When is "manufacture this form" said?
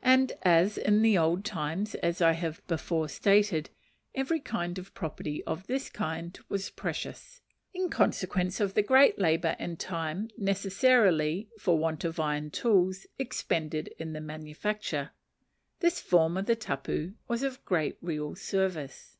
14.22-16.38